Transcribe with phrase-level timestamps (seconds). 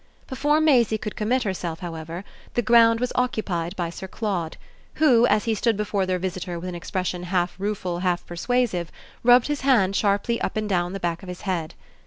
[0.25, 2.23] Before Maisie could commit herself, however,
[2.55, 4.57] the ground was occupied by Sir Claude,
[4.95, 8.91] who, as he stood before their visitor with an expression half rueful, half persuasive,
[9.21, 11.75] rubbed his hand sharply up and down the back of his head.